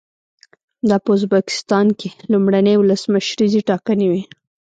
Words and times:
دا 0.89 0.97
په 1.03 1.09
ازبکستان 1.17 1.87
کې 1.99 2.09
لومړنۍ 2.31 2.75
ولسمشریزې 2.77 3.61
ټاکنې 3.69 4.07
وې. 4.11 4.21